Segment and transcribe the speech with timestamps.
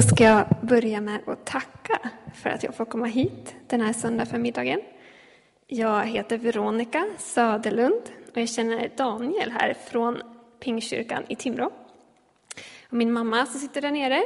[0.00, 3.92] Då ska jag börja med att tacka för att jag får komma hit den här
[3.92, 4.80] söndag förmiddagen.
[5.66, 10.22] Jag heter Veronica Söderlund och jag känner Daniel här från
[10.60, 11.72] Pingkyrkan i Timrå.
[12.88, 14.22] Och min mamma som sitter där nere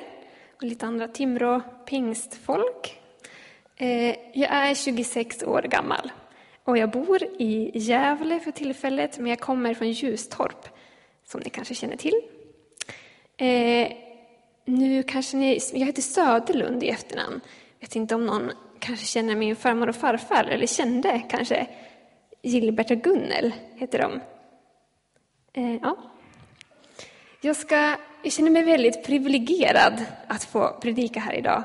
[0.57, 3.01] och lite andra Timrå pingstfolk.
[3.77, 6.13] Eh, jag är 26 år gammal
[6.65, 10.69] och jag bor i Gävle för tillfället, men jag kommer från Ljustorp,
[11.25, 12.21] som ni kanske känner till.
[14.65, 17.41] Nu kanske ni, jag heter Söderlund i efternamn.
[17.79, 21.67] Jag vet inte om någon kanske känner min farmor och farfar, eller kände kanske.
[22.43, 24.21] Gilbert och Gunnel heter de.
[25.53, 25.97] Eh, ja.
[27.41, 31.63] jag, ska, jag känner mig väldigt privilegierad att få predika här idag.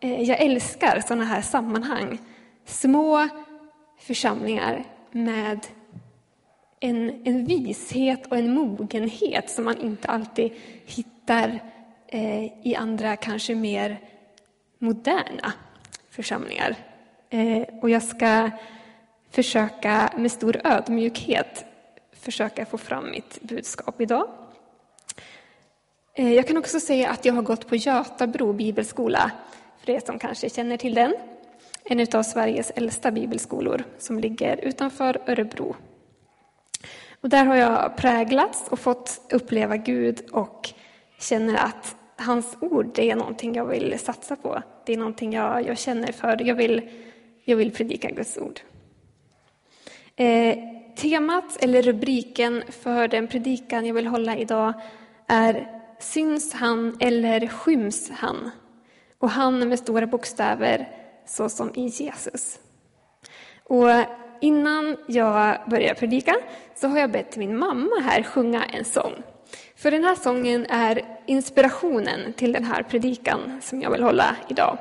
[0.00, 2.18] Eh, jag älskar sådana här sammanhang.
[2.64, 3.28] Små
[3.98, 5.66] församlingar med
[6.80, 10.52] en, en vishet och en mogenhet som man inte alltid
[10.86, 11.60] hittar
[12.14, 14.00] Eh, i andra, kanske mer
[14.78, 15.52] moderna
[16.10, 16.76] församlingar.
[17.30, 18.50] Eh, och jag ska
[19.30, 21.64] försöka med stor ödmjukhet
[22.12, 24.28] försöka få fram mitt budskap idag.
[26.14, 29.30] Eh, jag kan också säga att jag har gått på Götabro bibelskola,
[29.78, 31.14] för er som kanske känner till den.
[31.84, 35.76] En av Sveriges äldsta bibelskolor som ligger utanför Örebro.
[37.20, 40.70] Och där har jag präglats och fått uppleva Gud och
[41.18, 44.62] känner att hans ord det är någonting jag vill satsa på.
[44.86, 46.42] Det är någonting jag, jag känner för.
[46.42, 46.88] Jag vill,
[47.44, 48.60] jag vill predika Guds ord.
[50.16, 50.58] Eh,
[50.96, 54.72] temat, eller rubriken för den predikan jag vill hålla idag
[55.26, 58.50] är Syns han eller skyms han?
[59.18, 60.88] Och han med stora bokstäver,
[61.26, 62.58] så som i Jesus.
[63.64, 63.90] Och
[64.40, 66.36] innan jag börjar predika
[66.74, 69.12] så har jag bett min mamma här sjunga en sång.
[69.76, 74.78] För den här sången är inspirationen till den här predikan som jag vill hålla idag.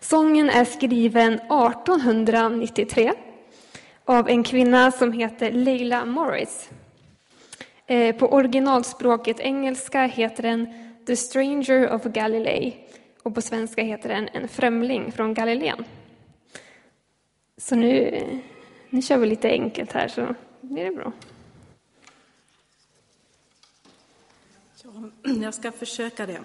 [0.00, 3.12] Sången är skriven 1893
[4.04, 6.70] av en kvinna som heter Leila Morris.
[7.86, 10.68] Eh, på originalspråket engelska heter den
[11.06, 12.72] The Stranger of Galilee
[13.22, 15.84] och på svenska heter den En främling från Galileen.
[17.56, 18.22] Så nu,
[18.90, 21.12] nu kör vi lite enkelt här så blir det bra.
[25.42, 26.40] Jag ska försöka det.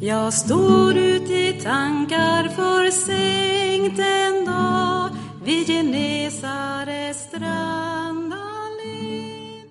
[0.00, 5.10] Jag står ut i tankar försänkt en dag
[5.44, 9.68] vid Genesarets strand allén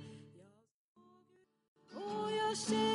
[1.95, 2.88] Och jag känner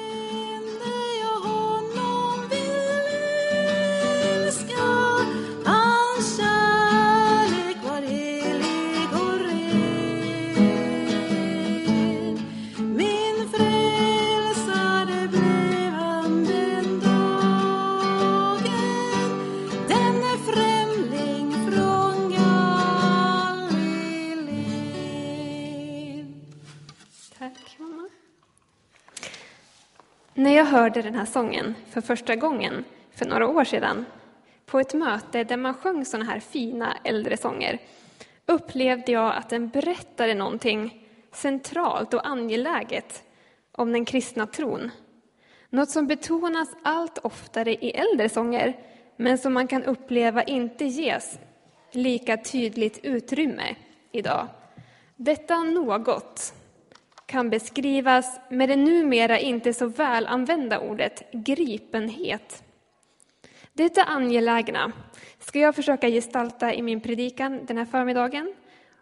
[30.85, 34.05] hörde den här sången för första gången för några år sedan
[34.67, 37.79] på ett möte där man sjöng såna här fina äldre sånger
[38.47, 43.23] upplevde jag att den berättade någonting centralt och angeläget
[43.73, 44.91] om den kristna tron.
[45.71, 48.77] Något som betonas allt oftare i äldre sånger
[49.17, 51.39] men som man kan uppleva inte ges
[51.93, 53.77] lika tydligt utrymme
[54.13, 54.47] idag.
[55.17, 56.55] Detta något
[57.27, 62.65] kan beskrivas med det numera inte så väl använda ordet gripenhet.
[63.73, 64.93] Detta angelägna
[65.39, 68.55] ska jag försöka gestalta i min predikan den här förmiddagen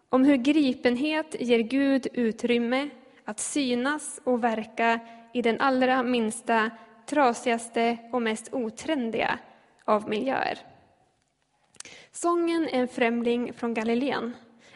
[0.08, 2.90] om hur gripenhet ger Gud utrymme
[3.24, 5.00] att synas och verka
[5.32, 6.70] i den allra minsta,
[7.06, 9.38] trasigaste och mest otrendiga
[9.84, 10.58] av miljöer.
[12.12, 14.34] Sången En främling från Galileen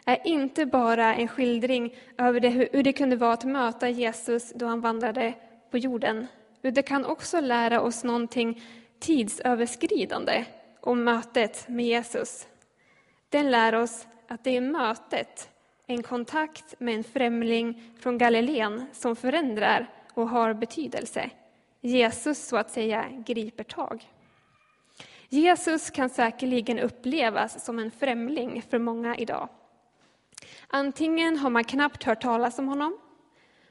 [0.08, 4.66] är inte bara en skildring över det, hur det kunde vara att möta Jesus då
[4.66, 5.34] han vandrade
[5.70, 6.26] på jorden.
[6.60, 8.62] Det kan också lära oss någonting
[8.98, 10.44] tidsöverskridande
[10.80, 12.46] om mötet med Jesus.
[13.28, 15.48] Den lär oss att det är mötet,
[15.86, 21.30] en kontakt med en främling från Galileen som förändrar och har betydelse.
[21.80, 24.04] Jesus, så att säga, griper tag.
[25.28, 29.48] Jesus kan säkerligen upplevas som en främling för många idag.
[30.68, 32.98] Antingen har man knappt hört talas om honom,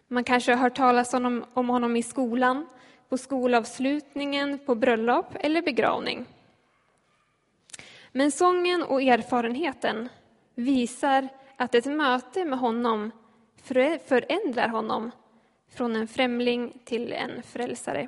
[0.07, 1.13] man kanske har hört talas
[1.53, 2.67] om honom i skolan,
[3.09, 6.25] på skolavslutningen, på bröllop eller begravning.
[8.11, 10.09] Men sången och erfarenheten
[10.55, 11.27] visar
[11.57, 13.11] att ett möte med honom
[14.07, 15.11] förändrar honom
[15.75, 18.07] från en främling till en frälsare.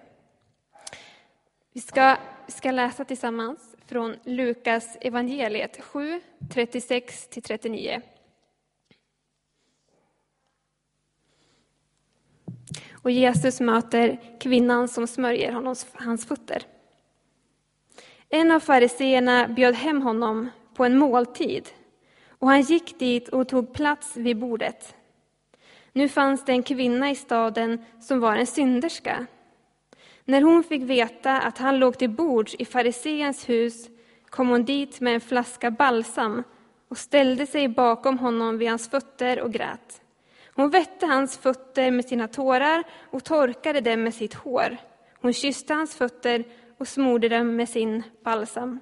[1.73, 2.17] Vi ska,
[2.47, 8.01] ska läsa tillsammans från Lukas evangeliet 7, 36-39.
[13.01, 16.63] Och Jesus möter kvinnan som smörjer honom, hans fötter.
[18.29, 21.69] En av fariseerna bjöd hem honom på en måltid
[22.29, 24.95] och han gick dit och tog plats vid bordet.
[25.93, 29.25] Nu fanns det en kvinna i staden som var en synderska.
[30.25, 33.89] När hon fick veta att han låg till bords i fariseens hus
[34.29, 36.43] kom hon dit med en flaska balsam
[36.87, 40.01] och ställde sig bakom honom vid hans fötter och grät.
[40.57, 44.77] Hon vette hans fötter med sina tårar och torkade dem med sitt hår.
[45.21, 46.43] Hon kysste hans fötter
[46.77, 48.79] och smorde dem med sin balsam.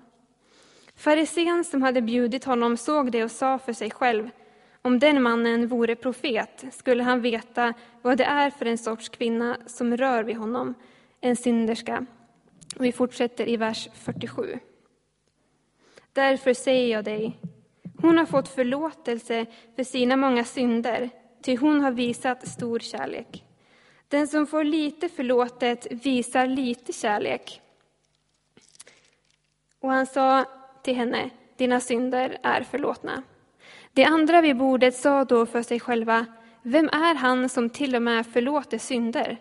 [0.96, 4.30] Farisén som hade bjudit honom såg det och sa för sig själv
[4.82, 9.58] om den mannen vore profet skulle han veta vad det är för en sorts kvinna
[9.66, 10.74] som rör vid honom,
[11.22, 12.06] en synderska.
[12.80, 14.60] Vi fortsätter i vers 47.
[16.14, 17.40] Därför säger jag dig,
[18.02, 19.46] hon har fått förlåtelse
[19.76, 21.10] för sina många synder,
[21.46, 23.44] ty hon har visat stor kärlek.
[24.08, 27.62] Den som får lite förlåtet visar lite kärlek.
[29.80, 30.46] Och han sa
[30.84, 33.24] till henne, dina synder är förlåtna.
[33.94, 36.26] De andra vid bordet sa då för sig själva,
[36.62, 39.38] vem är han som till och med förlåter synder?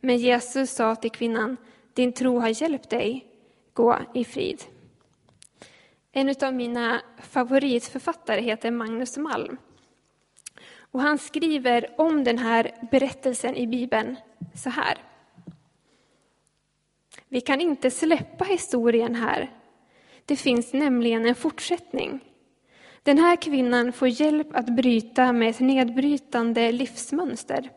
[0.00, 1.56] Men Jesus sa till kvinnan,
[1.92, 3.26] din tro har hjälpt dig,
[3.72, 4.62] gå i frid.
[6.12, 9.56] En av mina favoritförfattare heter Magnus Malm.
[10.90, 14.16] Och han skriver om den här berättelsen i Bibeln
[14.54, 14.98] så här.
[17.28, 19.50] Vi kan inte släppa historien här.
[20.24, 22.20] Det finns nämligen en fortsättning.
[23.02, 27.70] Den här kvinnan får hjälp att bryta med ett nedbrytande livsmönster.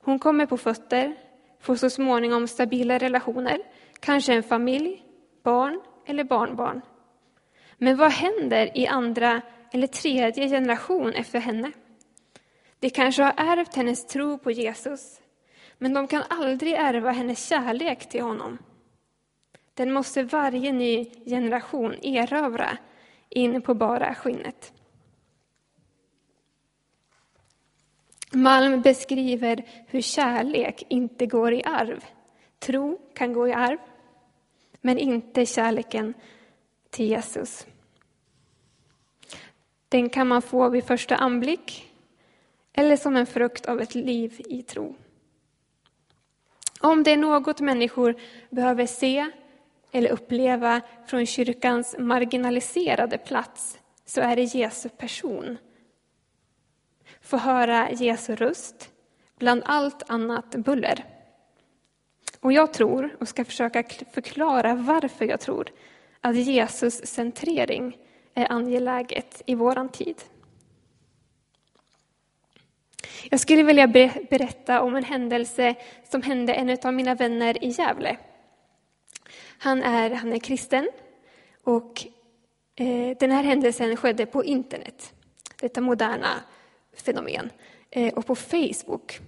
[0.00, 1.14] Hon kommer på fötter,
[1.60, 3.58] får så småningom stabila relationer,
[4.00, 5.02] kanske en familj,
[5.42, 6.80] barn eller barnbarn.
[7.78, 11.72] Men vad händer i andra eller tredje generation efter henne?
[12.82, 15.20] De kanske har ärvt hennes tro på Jesus,
[15.78, 18.58] men de kan aldrig ärva hennes kärlek till honom.
[19.74, 22.78] Den måste varje ny generation erövra
[23.28, 24.72] in på bara skinnet.
[28.32, 32.04] Malm beskriver hur kärlek inte går i arv.
[32.58, 33.78] Tro kan gå i arv,
[34.80, 36.14] men inte kärleken
[36.90, 37.66] till Jesus.
[39.88, 41.91] Den kan man få vid första anblick
[42.72, 44.94] eller som en frukt av ett liv i tro.
[46.80, 48.14] Om det är något människor
[48.50, 49.30] behöver se
[49.92, 55.58] eller uppleva från kyrkans marginaliserade plats så är det Jesu person.
[57.20, 58.90] Få höra Jesu röst
[59.38, 61.04] bland allt annat buller.
[62.40, 65.68] Och jag tror, och ska försöka förklara varför jag tror,
[66.20, 67.98] att Jesus centrering
[68.34, 70.22] är angeläget i våran tid.
[73.30, 73.86] Jag skulle vilja
[74.30, 75.74] berätta om en händelse
[76.10, 78.16] som hände en av mina vänner i Gävle.
[79.58, 80.88] Han är, han är kristen
[81.64, 82.06] och
[82.76, 85.12] eh, den här händelsen skedde på internet,
[85.60, 86.28] detta moderna
[86.96, 87.50] fenomen,
[87.90, 89.20] eh, och på Facebook.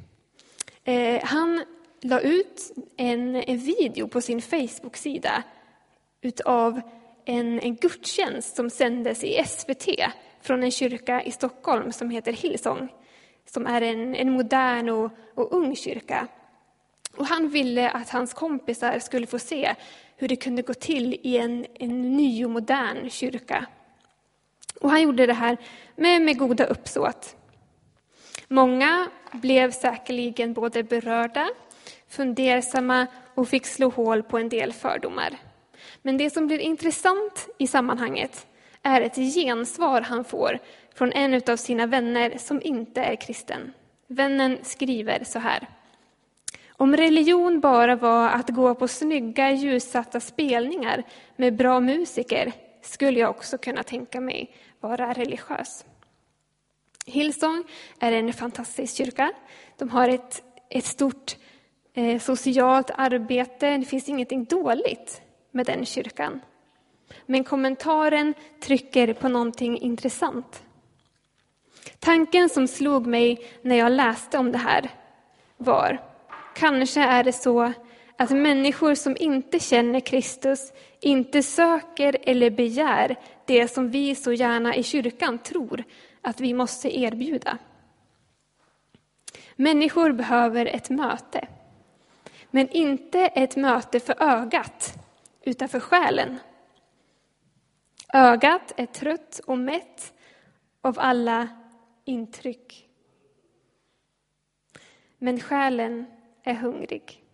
[0.85, 1.65] Eh, han
[2.01, 5.43] la ut en, en video på sin Facebook-sida
[6.21, 6.81] utav
[7.25, 9.89] en, en gudstjänst som sändes i SVT
[10.41, 12.89] från en kyrka i Stockholm som heter Hillsong,
[13.47, 16.29] som är en, en modern och, och ung kyrka.
[17.17, 19.75] Och han ville att hans kompisar skulle få se
[20.17, 23.67] hur det kunde gå till i en, en ny och modern kyrka.
[24.81, 25.57] Och han gjorde det här
[25.97, 27.37] med, med goda uppsåt.
[28.49, 31.49] Många blev säkerligen både berörda,
[32.09, 35.37] fundersamma och fick slå hål på en del fördomar.
[36.03, 38.47] Men det som blir intressant i sammanhanget
[38.83, 40.59] är ett gensvar han får
[40.95, 43.73] från en av sina vänner som inte är kristen.
[44.07, 45.69] Vännen skriver så här.
[46.77, 51.03] Om religion bara var att gå på snygga ljussatta spelningar
[51.37, 55.85] med bra musiker skulle jag också kunna tänka mig vara religiös.
[57.07, 57.65] Hillsong
[58.01, 59.33] är en fantastisk kyrka.
[59.79, 61.37] De har ett, ett stort
[61.95, 63.77] eh, socialt arbete.
[63.77, 66.41] Det finns ingenting dåligt med den kyrkan.
[67.27, 70.63] Men kommentaren trycker på någonting intressant.
[71.99, 74.91] Tanken som slog mig när jag läste om det här
[75.57, 76.01] var
[76.55, 77.73] Kanske är det så
[78.17, 84.77] att människor som inte känner Kristus inte söker eller begär det som vi så gärna
[84.77, 85.85] i kyrkan tror
[86.23, 87.59] att vi måste erbjuda.
[89.57, 91.49] Människor behöver ett möte,
[92.51, 94.95] men inte ett möte för ögat
[95.43, 96.39] utan för själen.
[98.13, 100.13] Ögat är trött och mätt
[100.81, 101.49] av alla
[102.05, 102.89] intryck.
[105.19, 106.07] Men själen
[106.43, 107.25] är hungrig.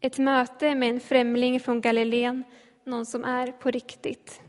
[0.00, 2.44] Ett möte med en främling från Galileen,
[2.84, 4.40] någon som är på riktigt.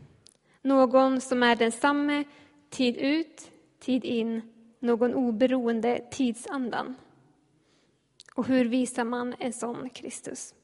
[0.62, 2.24] Någon som är densamme
[2.70, 6.94] tid ut, tid in, någon oberoende tidsandan.
[8.34, 10.54] Och hur visar man en sån Kristus?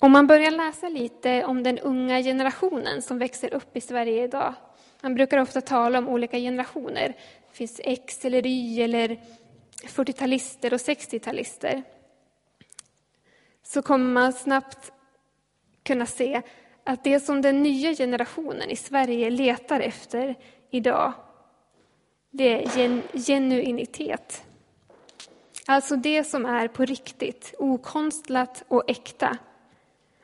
[0.00, 4.54] Om man börjar läsa lite om den unga generationen som växer upp i Sverige idag.
[5.00, 7.08] Man brukar ofta tala om olika generationer.
[7.50, 9.20] Det finns X eller Y eller
[9.84, 11.82] 40-talister och 60-talister.
[13.62, 14.92] Så kommer man snabbt
[15.82, 16.42] kunna se
[16.84, 20.34] att det som den nya generationen i Sverige letar efter
[20.70, 21.12] idag,
[22.30, 24.44] det är gen genuinitet.
[25.66, 29.38] Alltså det som är på riktigt, okonstlat och äkta.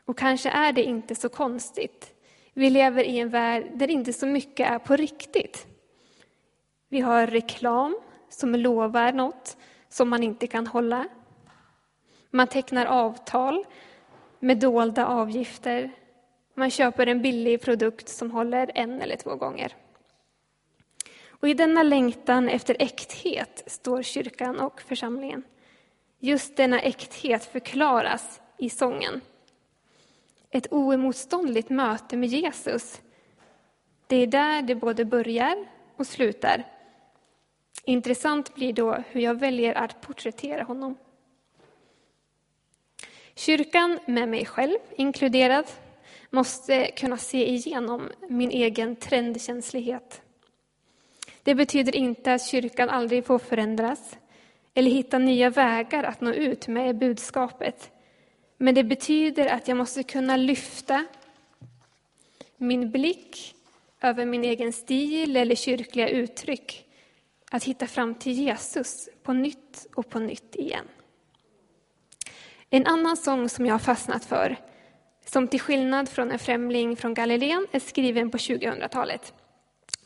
[0.05, 2.15] Och kanske är det inte så konstigt.
[2.53, 5.67] Vi lever i en värld där inte så mycket är på riktigt.
[6.89, 7.97] Vi har reklam
[8.29, 9.57] som lovar något
[9.89, 11.09] som man inte kan hålla.
[12.31, 13.65] Man tecknar avtal
[14.39, 15.91] med dolda avgifter.
[16.55, 19.77] Man köper en billig produkt som håller en eller två gånger.
[21.29, 25.43] Och I denna längtan efter äkthet står kyrkan och församlingen.
[26.19, 29.21] Just denna äkthet förklaras i sången.
[30.55, 33.01] Ett oemotståndligt möte med Jesus.
[34.07, 35.67] Det är där det både börjar
[35.97, 36.65] och slutar.
[37.85, 40.97] Intressant blir då hur jag väljer att porträttera honom.
[43.35, 45.65] Kyrkan, med mig själv inkluderad,
[46.31, 50.23] måste kunna se igenom min egen trendkänslighet.
[51.43, 54.19] Det betyder inte att kyrkan aldrig får förändras
[54.75, 57.91] eller hitta nya vägar att nå ut med budskapet.
[58.63, 61.05] Men det betyder att jag måste kunna lyfta
[62.57, 63.55] min blick
[64.01, 66.85] över min egen stil eller kyrkliga uttryck.
[67.51, 70.85] Att hitta fram till Jesus på nytt och på nytt igen.
[72.71, 74.57] En annan sång som jag har fastnat för,
[75.27, 79.35] som till skillnad från en främling från Galileen är skriven på 2000-talet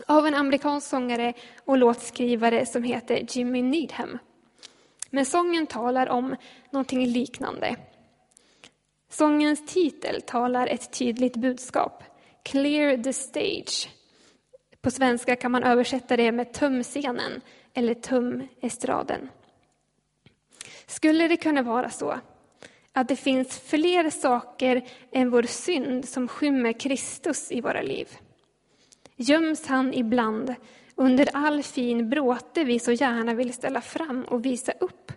[0.07, 1.33] av en amerikansk sångare
[1.65, 4.19] och låtskrivare som heter Jimmy Needham.
[5.11, 6.37] Men sången talar om
[6.71, 7.77] någonting liknande.
[9.19, 12.03] Sångens titel talar ett tydligt budskap.
[12.43, 13.91] Clear the stage.
[14.81, 17.41] På svenska kan man översätta det med töm scenen
[17.75, 19.29] eller töm estraden.
[20.87, 22.19] Skulle det kunna vara så
[22.93, 28.09] att det finns fler saker än vår synd som skymmer Kristus i våra liv?
[29.17, 30.55] Göms han ibland
[30.95, 35.13] under all fin bråte vi så gärna vill ställa fram och visa upp?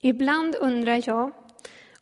[0.00, 1.32] Ibland undrar jag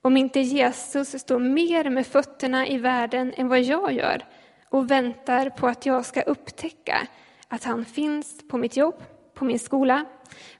[0.02, 4.24] om inte Jesus står mer med fötterna i världen än vad jag gör
[4.68, 7.06] och väntar på att jag ska upptäcka
[7.48, 9.02] att han finns på mitt jobb,
[9.34, 10.04] på min skola,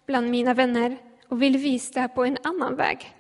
[0.07, 0.97] bland mina vänner
[1.29, 3.15] och vill visa på en annan väg.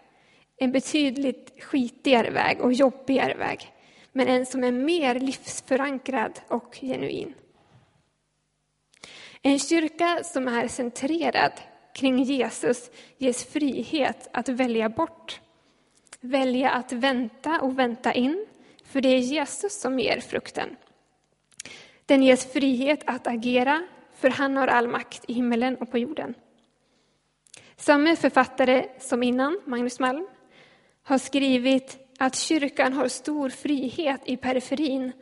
[0.56, 3.72] En betydligt skitigare väg och jobbigare väg,
[4.12, 7.34] men en som är mer livsförankrad och genuin.
[9.42, 11.52] En kyrka som är centrerad
[11.94, 15.40] kring Jesus ges frihet att välja bort
[16.20, 18.46] välja att vänta och vänta in,
[18.84, 20.76] för det är Jesus som ger frukten.
[22.06, 23.82] Den ges frihet att agera,
[24.14, 26.34] för han har all makt i himmelen och på jorden.
[27.76, 30.26] Samme författare som innan, Magnus Malm,
[31.02, 35.12] har skrivit att kyrkan har stor frihet i periferin,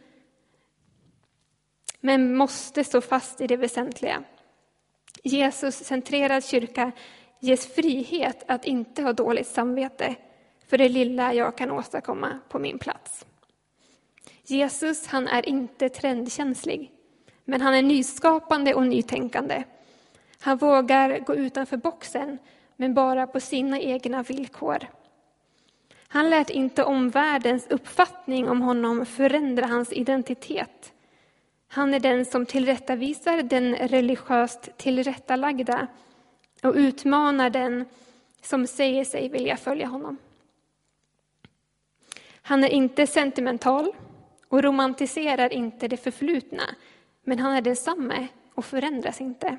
[2.01, 4.25] men måste stå fast i det väsentliga.
[5.23, 6.93] Jesus-centrerad kyrka
[7.41, 10.17] ges frihet att inte ha dåligt samvete
[10.67, 13.27] för det lilla jag kan åstadkomma på min plats.
[14.43, 16.91] Jesus, han är inte trendkänslig,
[17.45, 19.65] men han är nyskapande och nytänkande.
[20.41, 22.39] Han vågar gå utanför boxen,
[22.77, 24.79] men bara på sina egna villkor.
[26.09, 30.93] Han lät inte omvärldens uppfattning om honom förändra hans identitet.
[31.69, 35.87] Han är den som tillrättavisar den religiöst tillrättalagda
[36.63, 37.85] och utmanar den
[38.43, 40.19] som säger sig vilja följa honom.
[42.47, 43.93] Han är inte sentimental
[44.49, 46.63] och romantiserar inte det förflutna,
[47.25, 49.59] men han är densamme och förändras inte.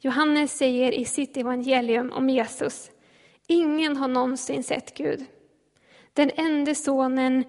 [0.00, 2.90] Johannes säger i sitt evangelium om Jesus,
[3.46, 5.24] ingen har någonsin sett Gud.
[6.12, 7.44] Den enda sonen,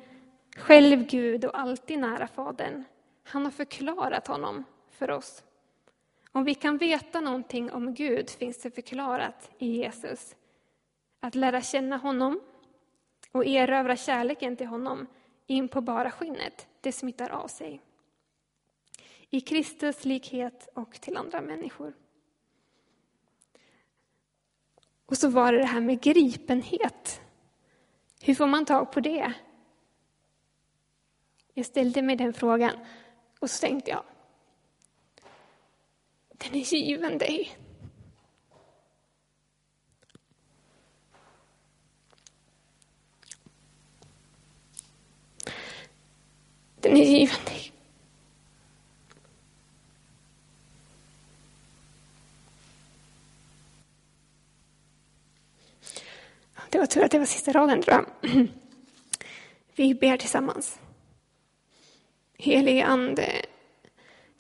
[0.58, 2.84] själv Gud och alltid nära Fadern,
[3.24, 5.44] han har förklarat honom för oss.
[6.32, 10.36] Om vi kan veta någonting om Gud finns det förklarat i Jesus.
[11.20, 12.40] Att lära känna honom
[13.32, 15.08] och erövra kärleken till honom
[15.48, 17.82] in på bara skinnet, det smittar av sig.
[19.30, 21.94] I Kristus likhet och till andra människor.
[25.06, 27.22] Och så var det det här med gripenhet.
[28.22, 29.34] Hur får man tag på det?
[31.54, 32.74] Jag ställde mig den frågan
[33.40, 34.04] och så tänkte jag,
[36.30, 37.58] den är given dig.
[46.82, 47.72] Den är given dig.
[56.70, 58.30] Det var tur att det var sista raden, tror jag.
[59.76, 60.80] Vi ber tillsammans.
[62.38, 63.46] Helige Ande,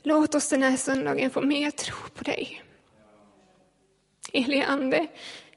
[0.03, 2.63] låt oss den här söndagen få mer tro på dig.
[4.34, 5.08] Helige Ande,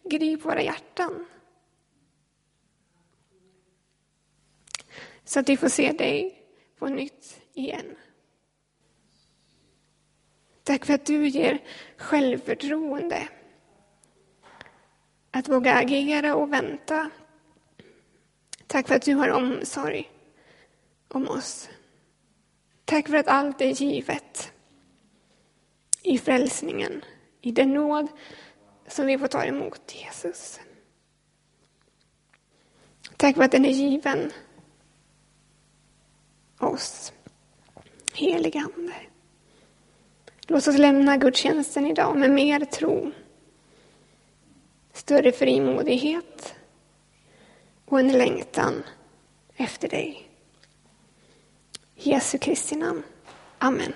[0.05, 1.27] grip våra hjärtan.
[5.25, 6.42] Så att vi får se dig
[6.83, 7.97] på nytt igen.
[10.63, 11.63] Tack för att du ger
[11.97, 13.29] självförtroende.
[15.31, 17.11] Att våga agera och vänta.
[18.67, 20.11] Tack för att du har omsorg
[21.09, 21.69] om oss.
[22.85, 24.53] Tack för att allt är givet
[26.03, 27.05] i frälsningen,
[27.41, 28.09] i den nåd
[28.87, 30.61] som vi får ta emot Jesus.
[33.17, 34.33] Tack för att den är given
[36.67, 37.13] oss.
[38.15, 38.95] Helige Ande.
[40.47, 43.13] Låt oss lämna gudstjänsten idag med mer tro,
[44.93, 46.55] större frimodighet
[47.85, 48.83] och en längtan
[49.57, 50.29] efter dig.
[51.95, 53.03] Jesu Kristi namn.
[53.59, 53.93] Amen.